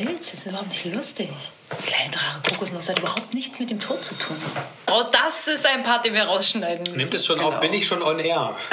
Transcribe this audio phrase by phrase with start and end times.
[0.00, 0.32] erzählst.
[0.32, 1.28] Das ist überhaupt nicht lustig.
[1.86, 4.36] Kleine Drache Kokosnuss hat überhaupt nichts mit dem Tod zu tun.
[4.90, 6.98] Oh, das ist ein Part, den wir rausschneiden müssen.
[6.98, 8.56] Nimmt es schon auf, bin ich schon on air.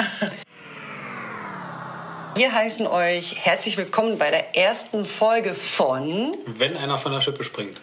[2.34, 7.42] Wir heißen euch herzlich willkommen bei der ersten Folge von Wenn einer von der Schippe
[7.42, 7.80] springt.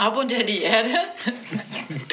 [0.00, 0.90] Ab unter die Erde,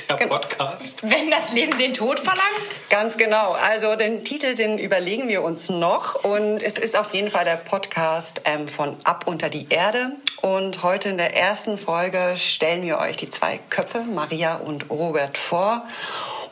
[0.10, 1.04] Der Podcast.
[1.04, 2.82] wenn das Leben den Tod verlangt.
[2.90, 3.52] Ganz genau.
[3.52, 6.24] Also den Titel, den überlegen wir uns noch.
[6.24, 10.14] Und es ist auf jeden Fall der Podcast ähm, von Ab unter die Erde.
[10.42, 15.38] Und heute in der ersten Folge stellen wir euch die zwei Köpfe, Maria und Robert,
[15.38, 15.86] vor.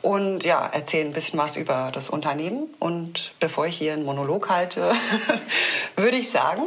[0.03, 2.71] Und ja, erzählen ein bisschen was über das Unternehmen.
[2.77, 4.91] Und bevor ich hier einen Monolog halte,
[5.95, 6.61] würde ich sagen,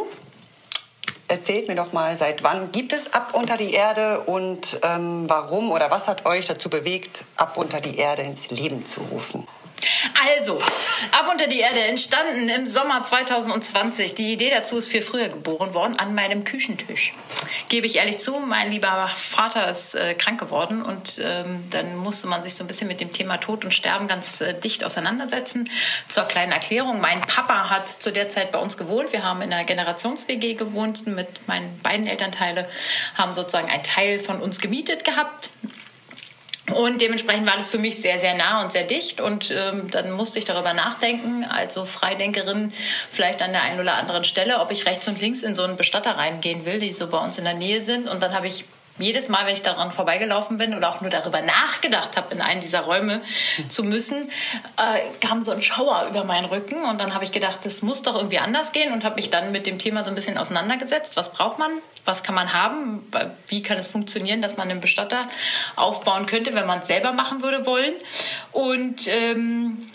[1.28, 5.70] erzählt mir doch mal, seit wann gibt es Ab unter die Erde und ähm, warum
[5.70, 9.46] oder was hat euch dazu bewegt, Ab unter die Erde ins Leben zu rufen?
[10.36, 10.60] Also,
[11.12, 14.14] Ab unter die Erde entstanden im Sommer 2020.
[14.14, 17.12] Die Idee dazu ist viel früher geboren worden, an meinem Küchentisch.
[17.68, 22.26] Gebe ich ehrlich zu, mein lieber Vater ist äh, krank geworden und ähm, dann musste
[22.28, 25.70] man sich so ein bisschen mit dem Thema Tod und Sterben ganz äh, dicht auseinandersetzen.
[26.08, 29.12] Zur kleinen Erklärung, mein Papa hat zu der Zeit bei uns gewohnt.
[29.12, 32.68] Wir haben in einer Generations-WG gewohnt mit meinen beiden Elternteile,
[33.14, 35.50] haben sozusagen einen Teil von uns gemietet gehabt.
[36.74, 39.20] Und dementsprechend war das für mich sehr, sehr nah und sehr dicht.
[39.20, 42.72] Und ähm, dann musste ich darüber nachdenken, also Freidenkerin,
[43.10, 45.76] vielleicht an der einen oder anderen Stelle, ob ich rechts und links in so einen
[45.76, 48.08] Bestatter reingehen will, die so bei uns in der Nähe sind.
[48.08, 48.64] Und dann habe ich
[48.98, 52.60] jedes Mal, wenn ich daran vorbeigelaufen bin oder auch nur darüber nachgedacht habe, in einen
[52.60, 53.20] dieser Räume
[53.68, 54.28] zu müssen,
[54.76, 56.84] äh, kam so ein Schauer über meinen Rücken.
[56.84, 59.52] Und dann habe ich gedacht, das muss doch irgendwie anders gehen und habe mich dann
[59.52, 61.16] mit dem Thema so ein bisschen auseinandergesetzt.
[61.16, 61.70] Was braucht man?
[62.04, 63.04] Was kann man haben?
[63.48, 65.28] Wie kann es funktionieren, dass man einen Bestatter
[65.74, 67.94] aufbauen könnte, wenn man es selber machen würde wollen?
[68.52, 69.86] Und ähm,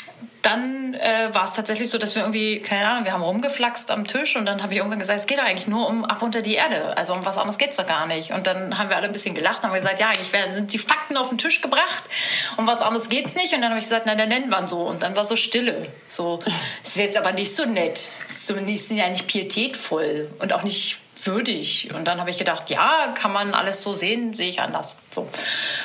[0.41, 4.07] dann äh, war es tatsächlich so, dass wir irgendwie, keine Ahnung, wir haben rumgeflaxt am
[4.07, 6.41] Tisch und dann habe ich irgendwann gesagt, es geht doch eigentlich nur um ab unter
[6.41, 6.97] die Erde.
[6.97, 8.31] Also um was anderes geht's doch gar nicht.
[8.31, 10.73] Und dann haben wir alle ein bisschen gelacht und haben gesagt, ja, eigentlich werden, sind
[10.73, 12.03] die Fakten auf den Tisch gebracht,
[12.57, 13.53] um was anderes geht's nicht.
[13.53, 14.81] Und dann habe ich gesagt, na, dann nennen wir ihn so.
[14.81, 15.87] Und dann war so Stille.
[16.07, 16.39] So,
[16.83, 18.09] ist jetzt aber nicht so nett.
[18.25, 21.89] Ist zumindest ja nicht pietätvoll und auch nicht würdig.
[21.93, 24.95] Und dann habe ich gedacht, ja, kann man alles so sehen, sehe ich anders.
[25.13, 25.27] So.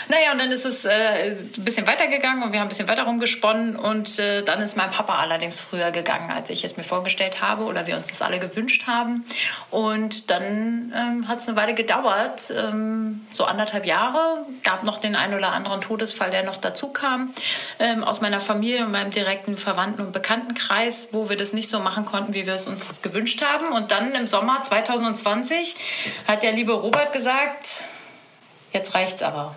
[0.09, 0.91] Naja, und dann ist es äh,
[1.31, 3.77] ein bisschen weitergegangen und wir haben ein bisschen weiter rumgesponnen.
[3.77, 7.65] Und äh, dann ist mein Papa allerdings früher gegangen, als ich es mir vorgestellt habe
[7.65, 9.25] oder wir uns das alle gewünscht haben.
[9.71, 14.47] Und dann ähm, hat es eine Weile gedauert, ähm, so anderthalb Jahre.
[14.63, 17.33] Gab noch den einen oder anderen Todesfall, der noch dazu kam
[17.79, 21.81] ähm, aus meiner Familie und meinem direkten Verwandten- und Bekanntenkreis, wo wir das nicht so
[21.81, 23.73] machen konnten, wie wir es uns gewünscht haben.
[23.73, 25.77] Und dann im Sommer 2020
[26.27, 27.83] hat der liebe Robert gesagt,
[28.72, 29.54] jetzt reicht's aber.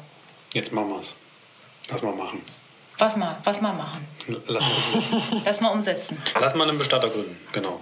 [0.53, 1.13] Jetzt machen wir es.
[1.89, 2.41] Lass mal machen.
[2.97, 4.05] Was mal, was mal machen.
[4.47, 4.59] Lass mal
[4.91, 5.41] umsetzen.
[5.45, 6.21] Lass mal umsetzen.
[6.39, 7.37] Lass mal einen Bestatter gründen.
[7.53, 7.79] Genau.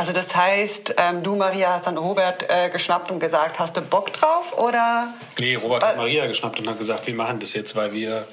[0.00, 3.82] Also das heißt, ähm, du Maria hast dann Robert äh, geschnappt und gesagt, hast du
[3.82, 5.12] Bock drauf oder?
[5.38, 8.26] Nee, Robert hat Maria geschnappt und hat gesagt, wir machen das jetzt, weil wir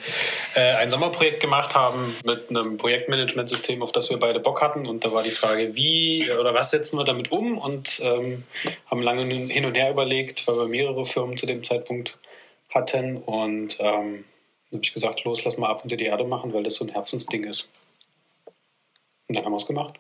[0.56, 4.88] äh, ein Sommerprojekt gemacht haben mit einem Projektmanagementsystem, auf das wir beide Bock hatten.
[4.88, 7.58] Und da war die Frage, wie oder was setzen wir damit um?
[7.58, 8.46] Und ähm,
[8.90, 12.18] haben lange hin und her überlegt, weil wir mehrere Firmen zu dem Zeitpunkt
[12.74, 13.18] hatten.
[13.18, 14.24] Und ähm,
[14.72, 16.86] dann habe ich gesagt, los, lass mal ab unter die Erde machen, weil das so
[16.86, 17.70] ein Herzensding ist.
[19.28, 20.00] Und dann haben wir es gemacht.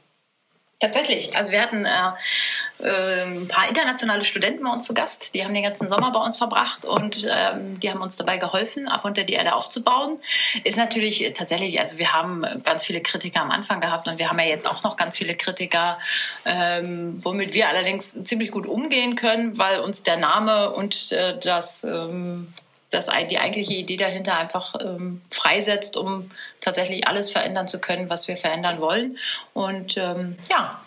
[0.80, 1.36] Tatsächlich.
[1.36, 5.34] Also wir hatten äh, äh, ein paar internationale Studenten bei uns zu Gast.
[5.34, 8.88] Die haben den ganzen Sommer bei uns verbracht und ähm, die haben uns dabei geholfen,
[8.88, 10.20] ab unter die Erde aufzubauen.
[10.64, 14.38] Ist natürlich tatsächlich, also wir haben ganz viele Kritiker am Anfang gehabt und wir haben
[14.38, 15.98] ja jetzt auch noch ganz viele Kritiker,
[16.46, 21.86] ähm, womit wir allerdings ziemlich gut umgehen können, weil uns der Name und äh, das
[21.86, 22.54] ähm,
[22.90, 26.30] das die eigentliche Idee dahinter einfach ähm, freisetzt, um
[26.68, 29.18] tatsächlich alles verändern zu können, was wir verändern wollen.
[29.54, 30.82] Und ähm, ja.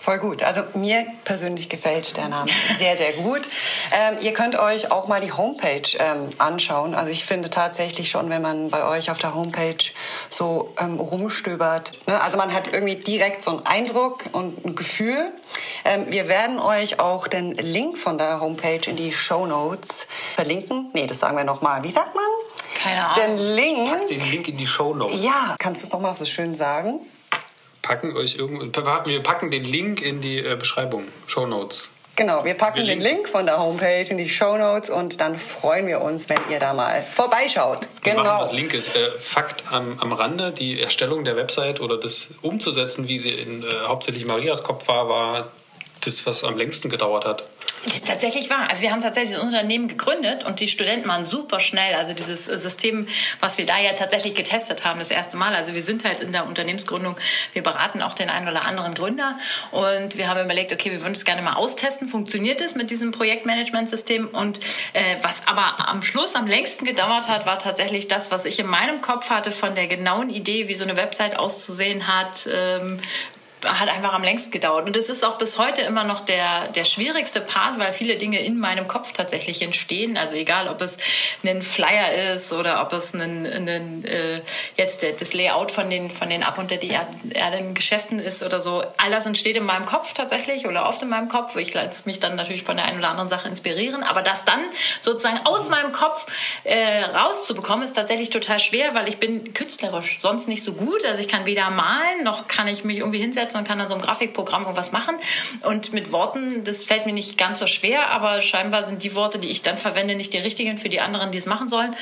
[0.00, 0.42] Voll gut.
[0.42, 3.40] Also mir persönlich gefällt der Name sehr, sehr gut.
[3.92, 6.94] Ähm, ihr könnt euch auch mal die Homepage ähm, anschauen.
[6.94, 9.82] Also ich finde tatsächlich schon, wenn man bei euch auf der Homepage
[10.28, 12.20] so ähm, rumstöbert, ne?
[12.20, 15.32] also man hat irgendwie direkt so einen Eindruck und ein Gefühl.
[15.86, 20.90] Ähm, wir werden euch auch den Link von der Homepage in die Show Notes verlinken.
[20.92, 21.82] Nee, das sagen wir nochmal.
[21.82, 22.24] Wie sagt man?
[22.84, 23.36] Keine Ahnung.
[23.38, 23.88] Den Link.
[23.90, 25.24] Pack den Link in die Show Notes.
[25.24, 27.00] Ja, kannst du es nochmal so schön sagen?
[27.80, 28.64] Packen euch irgendwo,
[29.06, 31.90] wir packen den Link in die äh, Beschreibung, Show Notes.
[32.16, 33.00] Genau, wir packen Wir den.
[33.00, 36.60] Link von der Homepage in die Show Notes und dann freuen wir uns, wenn ihr
[36.60, 37.88] da mal vorbeischaut.
[38.04, 38.40] Wir machen Genau.
[38.40, 38.94] was Linkes.
[38.94, 43.62] Äh, Fakt am, am Rande, die Erstellung der Website oder das umzusetzen, wie sie in
[43.62, 45.48] äh, hauptsächlich Marias Kopf war, war
[46.04, 47.44] das, was am längsten gedauert hat.
[47.84, 48.68] Das ist tatsächlich wahr.
[48.70, 51.94] Also wir haben tatsächlich das Unternehmen gegründet und die Studenten waren super schnell.
[51.94, 53.06] Also dieses System,
[53.40, 55.54] was wir da ja tatsächlich getestet haben, das erste Mal.
[55.54, 57.16] Also wir sind halt in der Unternehmensgründung,
[57.52, 59.34] wir beraten auch den einen oder anderen Gründer
[59.70, 62.08] und wir haben überlegt, okay, wir würden es gerne mal austesten.
[62.08, 64.28] Funktioniert es mit diesem Projektmanagementsystem?
[64.28, 64.60] Und
[64.94, 68.66] äh, was aber am Schluss am längsten gedauert hat, war tatsächlich das, was ich in
[68.66, 72.98] meinem Kopf hatte von der genauen Idee, wie so eine Website auszusehen hat, ähm,
[73.64, 74.86] hat einfach am längsten gedauert.
[74.86, 78.40] Und es ist auch bis heute immer noch der, der schwierigste Part, weil viele Dinge
[78.40, 80.16] in meinem Kopf tatsächlich entstehen.
[80.16, 80.98] Also egal, ob es
[81.44, 84.42] ein Flyer ist oder ob es ein, ein, äh,
[84.76, 88.82] jetzt das Layout von den, von den Ab- unter die Erden Geschäften ist oder so.
[88.96, 91.56] All das entsteht in meinem Kopf tatsächlich oder oft in meinem Kopf.
[91.56, 94.02] Ich lasse mich dann natürlich von der einen oder anderen Sache inspirieren.
[94.02, 94.60] Aber das dann
[95.00, 96.26] sozusagen aus meinem Kopf
[96.64, 101.04] äh, rauszubekommen, ist tatsächlich total schwer, weil ich bin künstlerisch sonst nicht so gut.
[101.04, 103.88] Also ich kann weder malen, noch kann ich mich irgendwie hinsetzen hinsetzen und kann dann
[103.88, 105.16] so ein Grafikprogramm irgendwas machen.
[105.62, 109.38] Und mit Worten, das fällt mir nicht ganz so schwer, aber scheinbar sind die Worte,
[109.38, 111.94] die ich dann verwende, nicht die richtigen für die anderen, die es machen sollen.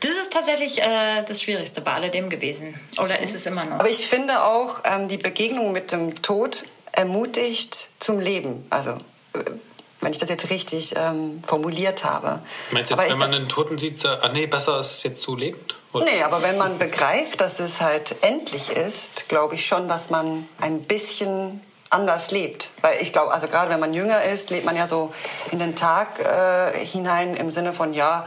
[0.00, 2.74] Das ist tatsächlich äh, das Schwierigste bei alledem gewesen.
[2.98, 3.80] Oder ist es immer noch?
[3.80, 8.64] Aber ich finde auch, ähm, die Begegnung mit dem Tod ermutigt zum Leben.
[8.70, 8.92] Also
[9.34, 9.38] äh,
[10.02, 12.42] wenn ich das jetzt richtig ähm, formuliert habe.
[12.72, 15.76] Meinst du jetzt, wenn man einen Toten sieht, ah, nee, besser ist jetzt zu lebend?
[15.92, 16.04] Oder?
[16.04, 20.46] Nee, aber wenn man begreift, dass es halt endlich ist, glaube ich schon, dass man
[20.60, 21.60] ein bisschen
[21.90, 22.70] anders lebt.
[22.80, 25.12] Weil ich glaube, also gerade wenn man jünger ist, lebt man ja so
[25.50, 28.26] in den Tag äh, hinein im Sinne von, ja,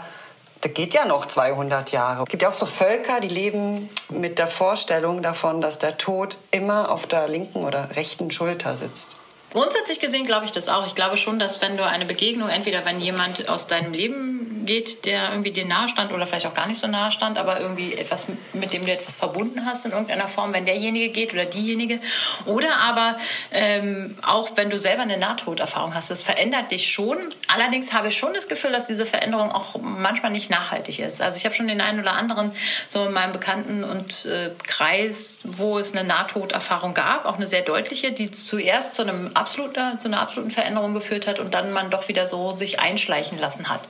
[0.62, 2.24] da geht ja noch 200 Jahre.
[2.24, 6.38] Es gibt ja auch so Völker, die leben mit der Vorstellung davon, dass der Tod
[6.51, 9.18] immer auf der linken oder rechten Schulter sitzt.
[9.55, 10.85] Grundsätzlich gesehen glaube ich das auch.
[10.85, 14.34] Ich glaube schon, dass wenn du eine Begegnung, entweder wenn jemand aus deinem Leben
[14.65, 17.59] geht, der irgendwie dir nahe stand oder vielleicht auch gar nicht so nahe stand, aber
[17.59, 21.45] irgendwie etwas, mit dem du etwas verbunden hast in irgendeiner Form, wenn derjenige geht oder
[21.45, 22.00] diejenige.
[22.45, 23.17] Oder aber
[23.51, 27.17] ähm, auch wenn du selber eine Nahtoderfahrung hast, das verändert dich schon.
[27.47, 31.21] Allerdings habe ich schon das Gefühl, dass diese Veränderung auch manchmal nicht nachhaltig ist.
[31.21, 32.51] Also ich habe schon den einen oder anderen
[32.89, 37.62] so in meinem Bekannten- und äh, Kreis, wo es eine Nahtoderfahrung gab, auch eine sehr
[37.62, 41.89] deutliche, die zuerst zu einem absoluter, zu einer absoluten Veränderung geführt hat und dann man
[41.89, 43.81] doch wieder so sich einschleichen lassen hat.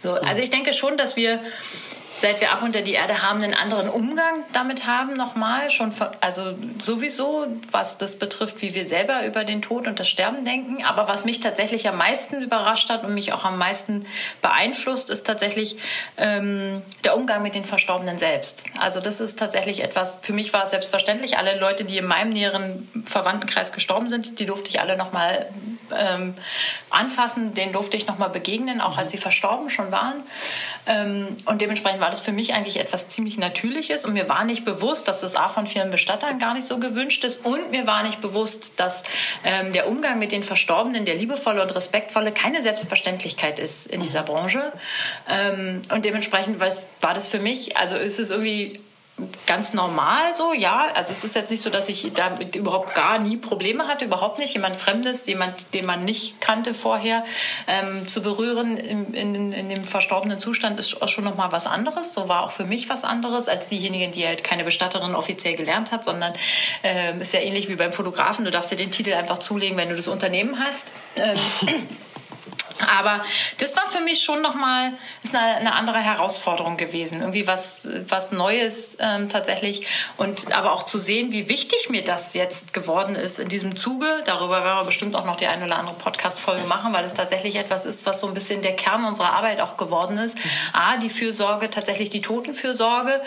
[0.00, 1.40] So, also ich denke schon, dass wir
[2.16, 5.70] seit wir ab unter die Erde haben, einen anderen Umgang damit haben, nochmal.
[5.70, 10.44] Schon, also sowieso, was das betrifft, wie wir selber über den Tod und das Sterben
[10.44, 10.84] denken.
[10.84, 14.04] Aber was mich tatsächlich am meisten überrascht hat und mich auch am meisten
[14.40, 15.76] beeinflusst, ist tatsächlich
[16.16, 18.64] ähm, der Umgang mit den Verstorbenen selbst.
[18.78, 21.38] Also das ist tatsächlich etwas, für mich war es selbstverständlich.
[21.38, 25.48] Alle Leute, die in meinem näheren Verwandtenkreis gestorben sind, die durfte ich alle nochmal
[25.96, 26.34] ähm,
[26.90, 30.22] anfassen, denen durfte ich nochmal begegnen, auch als sie verstorben schon waren.
[30.86, 34.64] Ähm, und dementsprechend war das für mich eigentlich etwas ziemlich Natürliches und mir war nicht
[34.64, 38.02] bewusst, dass das A von vielen Bestattern gar nicht so gewünscht ist und mir war
[38.02, 39.02] nicht bewusst, dass
[39.44, 44.22] ähm, der Umgang mit den Verstorbenen, der liebevolle und respektvolle, keine Selbstverständlichkeit ist in dieser
[44.22, 44.72] Branche.
[45.28, 48.80] Ähm, und dementsprechend war das für mich, also ist es irgendwie
[49.46, 50.88] ganz normal so, ja.
[50.94, 54.38] Also es ist jetzt nicht so, dass ich da überhaupt gar nie Probleme hatte, überhaupt
[54.38, 54.54] nicht.
[54.54, 57.24] Jemand Fremdes, jemand, den man nicht kannte vorher,
[57.66, 62.14] ähm, zu berühren in, in, in, dem verstorbenen Zustand ist schon noch mal was anderes.
[62.14, 65.90] So war auch für mich was anderes als diejenigen, die halt keine Bestatterin offiziell gelernt
[65.90, 66.32] hat, sondern
[66.82, 68.44] äh, ist ja ähnlich wie beim Fotografen.
[68.44, 70.92] Du darfst dir den Titel einfach zulegen, wenn du das Unternehmen hast.
[71.16, 71.38] Ähm,
[72.98, 73.24] aber
[73.58, 74.92] das war für mich schon nochmal
[75.22, 77.20] ist eine, eine andere Herausforderung gewesen.
[77.20, 79.86] Irgendwie was, was Neues ähm, tatsächlich.
[80.16, 84.06] Und aber auch zu sehen, wie wichtig mir das jetzt geworden ist in diesem Zuge.
[84.24, 87.56] Darüber werden wir bestimmt auch noch die eine oder andere Podcast-Folge machen, weil es tatsächlich
[87.56, 90.38] etwas ist, was so ein bisschen der Kern unserer Arbeit auch geworden ist.
[90.72, 93.20] A, die Fürsorge, tatsächlich die Totenfürsorge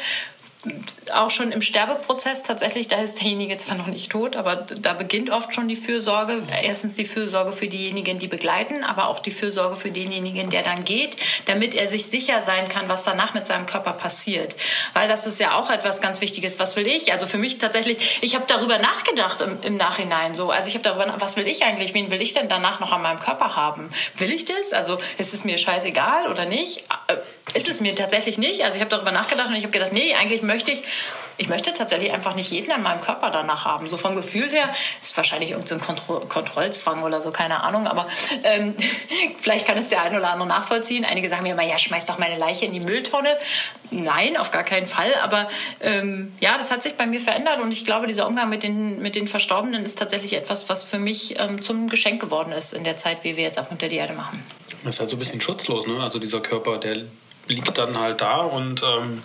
[1.13, 5.29] auch schon im Sterbeprozess tatsächlich, da ist derjenige zwar noch nicht tot, aber da beginnt
[5.29, 6.43] oft schon die Fürsorge.
[6.63, 10.83] Erstens die Fürsorge für diejenigen, die begleiten, aber auch die Fürsorge für denjenigen, der dann
[10.83, 14.55] geht, damit er sich sicher sein kann, was danach mit seinem Körper passiert.
[14.93, 16.59] Weil das ist ja auch etwas ganz Wichtiges.
[16.59, 17.11] Was will ich?
[17.11, 20.51] Also für mich tatsächlich, ich habe darüber nachgedacht im, im Nachhinein so.
[20.51, 21.93] Also ich habe darüber, was will ich eigentlich?
[21.93, 23.91] Wen will ich denn danach noch an meinem Körper haben?
[24.17, 24.73] Will ich das?
[24.73, 26.83] Also ist es mir scheißegal oder nicht?
[27.07, 27.17] Äh,
[27.53, 28.63] ist es mir tatsächlich nicht.
[28.63, 30.83] Also ich habe darüber nachgedacht und ich habe gedacht, nee, eigentlich möchte ich,
[31.37, 33.87] ich möchte tatsächlich einfach nicht jeden an meinem Körper danach haben.
[33.87, 34.71] So vom Gefühl her
[35.01, 37.87] ist wahrscheinlich irgendein Kontro Kontrollzwang oder so, keine Ahnung.
[37.87, 38.07] Aber
[38.43, 38.75] ähm,
[39.37, 41.05] vielleicht kann es der eine oder andere nachvollziehen.
[41.05, 43.37] Einige sagen mir immer, ja, schmeiß doch meine Leiche in die Mülltonne.
[43.91, 45.13] Nein, auf gar keinen Fall.
[45.21, 45.45] Aber
[45.81, 49.01] ähm, ja, das hat sich bei mir verändert und ich glaube, dieser Umgang mit den,
[49.01, 52.83] mit den Verstorbenen ist tatsächlich etwas, was für mich ähm, zum Geschenk geworden ist in
[52.83, 54.43] der Zeit, wie wir jetzt auch unter die Erde machen.
[54.83, 55.99] Das ist halt so ein bisschen schutzlos, ne?
[56.01, 57.05] Also dieser Körper, der
[57.47, 59.21] liegt dann halt da und ähm,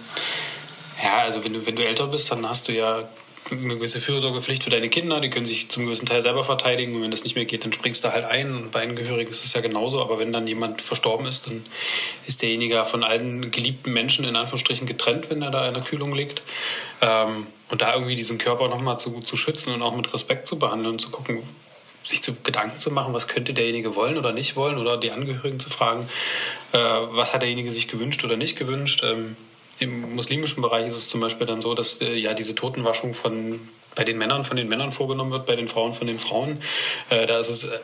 [1.02, 3.08] ja, also wenn du, wenn du älter bist, dann hast du ja
[3.50, 7.02] eine gewisse Fürsorgepflicht für deine Kinder, die können sich zum gewissen Teil selber verteidigen und
[7.02, 9.52] wenn das nicht mehr geht, dann springst du halt ein und bei Angehörigen ist es
[9.54, 11.64] ja genauso, aber wenn dann jemand verstorben ist, dann
[12.26, 16.14] ist derjenige von allen geliebten Menschen in Anführungsstrichen getrennt, wenn er da in der Kühlung
[16.14, 16.42] liegt.
[17.00, 20.58] Ähm, und da irgendwie diesen Körper nochmal zu, zu schützen und auch mit Respekt zu
[20.58, 21.42] behandeln und zu gucken,
[22.04, 25.60] sich zu Gedanken zu machen, was könnte derjenige wollen oder nicht wollen oder die Angehörigen
[25.60, 26.08] zu fragen,
[26.72, 29.04] äh, was hat derjenige sich gewünscht oder nicht gewünscht.
[29.80, 33.60] Im muslimischen Bereich ist es zum Beispiel dann so, dass äh, ja diese Totenwaschung von
[33.94, 36.60] bei den Männern von den Männern vorgenommen wird, bei den Frauen von den Frauen.
[37.08, 37.78] Äh, da ist es äh,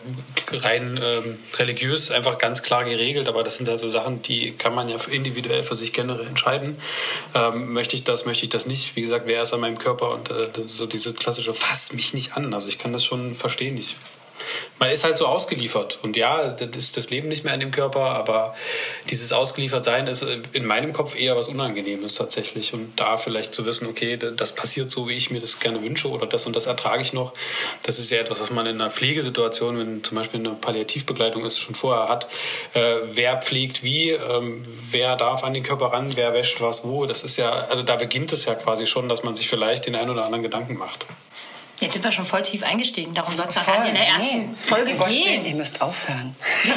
[0.53, 4.75] rein ähm, religiös einfach ganz klar geregelt, aber das sind halt so Sachen, die kann
[4.75, 6.77] man ja individuell für sich generell entscheiden.
[7.35, 8.95] Ähm, möchte ich das, möchte ich das nicht?
[8.97, 10.13] Wie gesagt, wer ist an meinem Körper?
[10.13, 12.55] Und äh, so diese klassische, fass mich nicht an.
[12.55, 13.77] Also ich kann das schon verstehen.
[13.77, 13.97] Ich
[14.79, 15.99] man ist halt so ausgeliefert.
[16.03, 18.55] Und ja, das ist das Leben nicht mehr in dem Körper, aber
[19.11, 22.75] dieses Ausgeliefertsein ist in meinem Kopf eher was Unangenehmes tatsächlich.
[22.75, 26.09] Und da vielleicht zu wissen, okay, das passiert so, wie ich mir das gerne wünsche
[26.09, 27.33] oder das und das ertrage ich noch,
[27.83, 31.59] das ist ja etwas, was man in einer Pflegesituation, wenn zum Beispiel eine Palliativbegleitung ist,
[31.59, 32.27] schon vorher hat.
[32.75, 37.07] Äh, wer pflegt wie, ähm, wer darf an den Körper ran, wer wäscht was wo.
[37.07, 39.95] Das ist ja, also da beginnt es ja quasi schon, dass man sich vielleicht den
[39.95, 41.07] einen oder anderen Gedanken macht.
[41.79, 43.13] Jetzt sind wir schon voll tief eingestiegen.
[43.15, 44.57] Darum soll es auch in der ersten nee.
[44.61, 45.45] Folge Gott gehen.
[45.45, 46.35] Ihr müsst aufhören.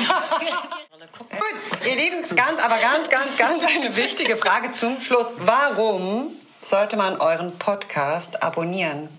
[1.29, 5.31] Gut, ihr Lieben, ganz, aber ganz, ganz, ganz eine wichtige Frage zum Schluss.
[5.37, 6.27] Warum
[6.63, 9.09] sollte man euren Podcast abonnieren?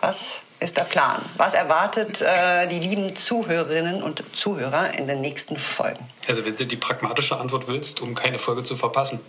[0.00, 1.24] Was ist der Plan?
[1.36, 6.04] Was erwartet äh, die lieben Zuhörerinnen und Zuhörer in den nächsten Folgen?
[6.26, 9.20] Also wenn du die pragmatische Antwort willst, um keine Folge zu verpassen.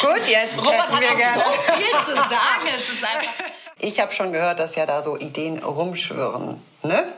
[0.00, 1.42] Gut, jetzt Robert hat wir auch gerne.
[1.66, 2.66] so viel zu sagen.
[2.76, 3.32] Es ist einfach
[3.78, 6.60] ich habe schon gehört, dass ja da so Ideen rumschwirren.
[6.82, 7.12] Ne?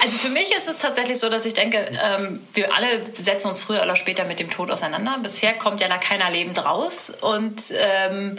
[0.00, 3.62] Also für mich ist es tatsächlich so, dass ich denke, ähm, wir alle setzen uns
[3.62, 5.18] früher oder später mit dem Tod auseinander.
[5.22, 7.12] Bisher kommt ja da keiner lebend raus.
[7.20, 8.38] Und ähm,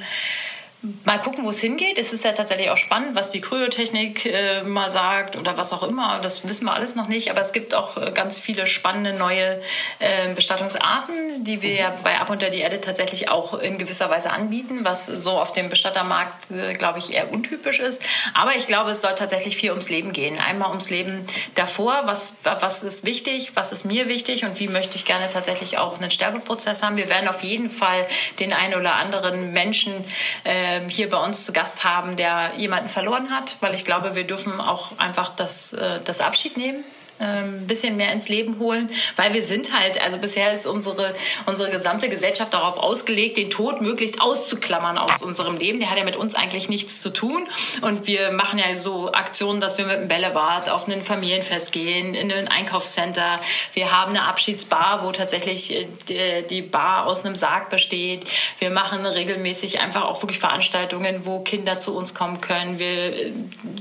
[1.05, 1.97] mal gucken, wo es hingeht.
[1.97, 5.83] Es ist ja tatsächlich auch spannend, was die Kryotechnik äh, mal sagt oder was auch
[5.83, 6.19] immer.
[6.21, 7.31] Das wissen wir alles noch nicht.
[7.31, 9.61] Aber es gibt auch äh, ganz viele spannende neue
[9.99, 11.77] äh, Bestattungsarten, die wir mhm.
[11.77, 15.53] ja bei Ab unter die Erde tatsächlich auch in gewisser Weise anbieten, was so auf
[15.53, 18.01] dem Bestattermarkt, äh, glaube ich, eher untypisch ist.
[18.33, 20.37] Aber ich glaube, es soll tatsächlich viel ums Leben gehen.
[20.39, 21.25] Einmal ums Leben
[21.55, 22.01] davor.
[22.05, 23.51] Was, was ist wichtig?
[23.55, 24.43] Was ist mir wichtig?
[24.43, 26.97] Und wie möchte ich gerne tatsächlich auch einen Sterbeprozess haben?
[26.97, 28.05] Wir werden auf jeden Fall
[28.39, 30.03] den einen oder anderen Menschen
[30.43, 34.15] äh, ähm, hier bei uns zu Gast haben, der jemanden verloren hat, weil ich glaube,
[34.15, 36.83] wir dürfen auch einfach das, äh, das Abschied nehmen
[37.19, 41.13] ein ähm, bisschen mehr ins Leben holen, weil wir sind halt, also bisher ist unsere,
[41.45, 45.79] unsere gesamte Gesellschaft darauf ausgelegt, den Tod möglichst auszuklammern aus unserem Leben.
[45.79, 47.47] Der hat ja mit uns eigentlich nichts zu tun.
[47.81, 52.13] Und wir machen ja so Aktionen, dass wir mit dem Bällebad auf ein Familienfest gehen,
[52.15, 53.39] in ein Einkaufscenter.
[53.73, 55.71] Wir haben eine Abschiedsbar, wo tatsächlich
[56.09, 58.25] äh, die Bar aus einem Sarg besteht.
[58.59, 62.79] Wir machen regelmäßig einfach auch wirklich Veranstaltungen, wo Kinder zu uns kommen können.
[62.79, 63.31] Wir äh,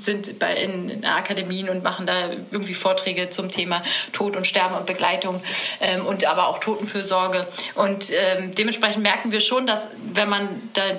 [0.00, 4.86] sind bei, in Akademien und machen da irgendwie Vorträge zum Thema Tod und Sterben und
[4.86, 5.42] Begleitung
[5.80, 7.46] ähm, und aber auch Totenfürsorge.
[7.74, 10.48] Und ähm, dementsprechend merken wir schon, dass wenn man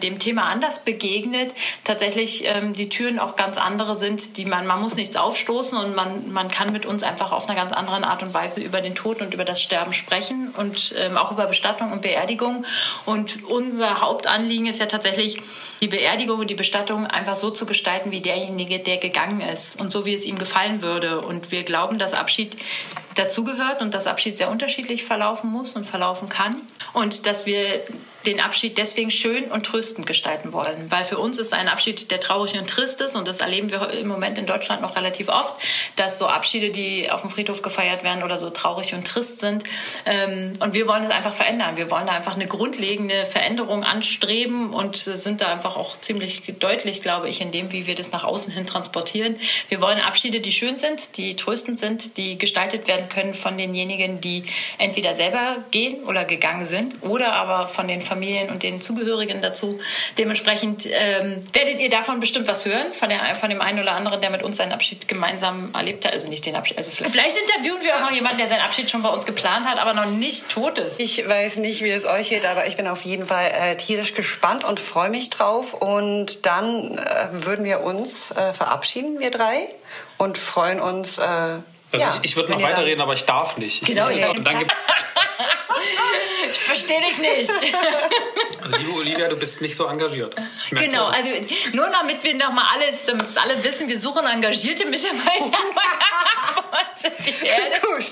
[0.01, 1.53] dem Thema anders begegnet,
[1.83, 5.95] tatsächlich ähm, die Türen auch ganz andere sind, die man, man muss nichts aufstoßen und
[5.95, 8.95] man, man kann mit uns einfach auf einer ganz anderen Art und Weise über den
[8.95, 12.65] Tod und über das Sterben sprechen und ähm, auch über Bestattung und Beerdigung.
[13.05, 15.41] Und unser Hauptanliegen ist ja tatsächlich,
[15.81, 19.91] die Beerdigung und die Bestattung einfach so zu gestalten, wie derjenige, der gegangen ist und
[19.91, 21.21] so, wie es ihm gefallen würde.
[21.21, 22.57] Und wir glauben, dass Abschied
[23.15, 26.55] dazugehört und dass Abschied sehr unterschiedlich verlaufen muss und verlaufen kann.
[26.93, 27.81] Und dass wir
[28.25, 30.89] den Abschied deswegen schön und tröstend gestalten wollen.
[30.89, 33.15] Weil für uns ist ein Abschied, der traurig und trist ist.
[33.15, 35.55] Und das erleben wir im Moment in Deutschland noch relativ oft,
[35.95, 39.63] dass so Abschiede, die auf dem Friedhof gefeiert werden oder so traurig und trist sind.
[40.05, 41.77] Ähm, und wir wollen das einfach verändern.
[41.77, 47.01] Wir wollen da einfach eine grundlegende Veränderung anstreben und sind da einfach auch ziemlich deutlich,
[47.01, 49.37] glaube ich, in dem, wie wir das nach außen hin transportieren.
[49.69, 54.21] Wir wollen Abschiede, die schön sind, die tröstend sind, die gestaltet werden können von denjenigen,
[54.21, 54.45] die
[54.77, 58.12] entweder selber gehen oder gegangen sind oder aber von den Familien
[58.49, 59.79] und den Zugehörigen dazu.
[60.17, 64.21] Dementsprechend ähm, werdet ihr davon bestimmt was hören, von, der, von dem einen oder anderen,
[64.21, 66.13] der mit uns seinen Abschied gemeinsam erlebt hat.
[66.13, 68.89] Also nicht den Abschied, also vielleicht, vielleicht interviewen wir auch noch jemanden, der seinen Abschied
[68.89, 70.99] schon bei uns geplant hat, aber noch nicht tot ist.
[70.99, 74.13] Ich weiß nicht, wie es euch geht, aber ich bin auf jeden Fall äh, tierisch
[74.13, 75.73] gespannt und freue mich drauf.
[75.73, 79.67] Und dann äh, würden wir uns äh, verabschieden, wir drei,
[80.17, 81.19] und freuen uns.
[81.93, 83.85] Also ja, ich, ich würde noch weiterreden, aber ich darf nicht.
[83.85, 84.73] Genau, ich, und dann gibt
[86.53, 87.51] Verstehe dich nicht.
[88.63, 90.33] Also liebe Olivia, du bist nicht so engagiert.
[90.69, 91.29] Genau, also
[91.73, 95.57] nur damit wir nochmal alles, damit alle wissen, wir suchen engagierte Mitarbeiter.
[97.81, 98.05] Gut.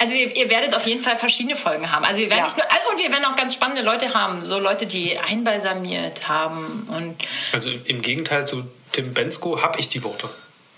[0.00, 2.04] Also ihr, ihr werdet auf jeden Fall verschiedene Folgen haben.
[2.04, 2.44] Also wir werden Ja.
[2.46, 6.26] nicht nur, also und wir werden auch ganz spannende Leute haben, so Leute, die einbalsamiert
[6.28, 7.16] haben und
[7.52, 10.28] Also im Gegenteil zu Tim Bensko habe ich die Worte.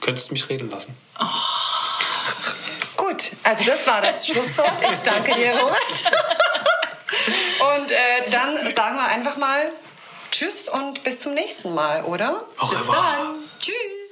[0.02, 0.94] Könntest mich reden lassen.
[1.18, 1.26] Gut,
[3.46, 4.72] also das war das Schlusswort.
[4.90, 6.04] Ich danke dir, Robert.
[7.76, 9.70] Und äh, dann sagen wir einfach mal
[10.30, 12.44] Tschüss und bis zum nächsten Mal, oder?
[12.58, 13.34] Au bis dann.
[13.60, 14.05] tschüss.